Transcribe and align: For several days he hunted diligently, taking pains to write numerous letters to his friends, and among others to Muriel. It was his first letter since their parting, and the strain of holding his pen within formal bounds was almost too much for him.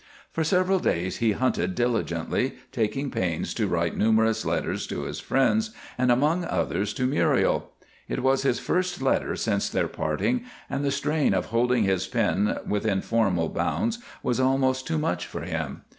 For 0.31 0.43
several 0.43 0.79
days 0.79 1.17
he 1.17 1.33
hunted 1.33 1.75
diligently, 1.75 2.55
taking 2.71 3.11
pains 3.11 3.53
to 3.53 3.67
write 3.67 3.95
numerous 3.95 4.43
letters 4.43 4.87
to 4.87 5.03
his 5.03 5.19
friends, 5.19 5.69
and 5.95 6.11
among 6.11 6.43
others 6.43 6.91
to 6.95 7.05
Muriel. 7.05 7.69
It 8.07 8.23
was 8.23 8.41
his 8.41 8.57
first 8.57 8.99
letter 8.99 9.35
since 9.35 9.69
their 9.69 9.87
parting, 9.87 10.43
and 10.71 10.83
the 10.83 10.89
strain 10.89 11.35
of 11.35 11.45
holding 11.45 11.83
his 11.83 12.07
pen 12.07 12.57
within 12.67 13.01
formal 13.01 13.49
bounds 13.49 13.99
was 14.23 14.39
almost 14.39 14.87
too 14.87 14.97
much 14.97 15.27
for 15.27 15.41
him. 15.41 15.83